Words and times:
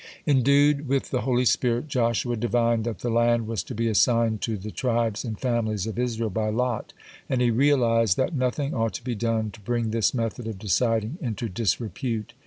Endued 0.25 0.87
with 0.87 1.11
the 1.11 1.21
holy 1.21 1.45
spirit, 1.45 1.87
Joshua 1.87 2.35
divined 2.35 2.85
that 2.85 2.97
the 3.01 3.09
land 3.11 3.45
was 3.45 3.61
to 3.61 3.75
be 3.75 3.87
assigned 3.87 4.41
to 4.41 4.57
the 4.57 4.71
tribes 4.71 5.23
and 5.23 5.39
families 5.39 5.85
of 5.85 5.99
Israel 5.99 6.31
by 6.31 6.49
lot, 6.49 6.91
and 7.29 7.39
he 7.39 7.51
realized 7.51 8.17
that 8.17 8.33
nothing 8.33 8.73
ought 8.73 8.95
to 8.95 9.03
be 9.03 9.13
done 9.13 9.51
to 9.51 9.59
bring 9.61 9.91
this 9.91 10.11
method 10.11 10.47
of 10.47 10.57
deciding 10.57 11.19
into 11.21 11.47
disrepute. 11.47 12.33